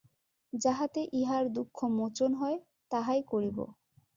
যাহাতে 0.53 1.01
ইহার 1.13 1.43
দুঃখ 1.49 1.77
মােচন 1.91 2.31
হয়, 2.33 2.57
তাহাই 2.91 3.21
করিব। 3.31 3.57